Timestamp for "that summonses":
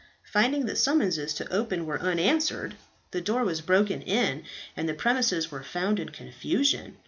0.65-1.31